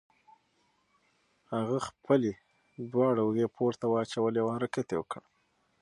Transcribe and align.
هغه 1.53 1.77
خپلې 1.87 2.31
دواړه 2.91 3.21
اوږې 3.23 3.47
پورته 3.55 3.85
واچولې 3.89 4.39
او 4.41 4.49
حرکت 4.55 4.87
یې 4.91 4.97
وکړ. 4.99 5.21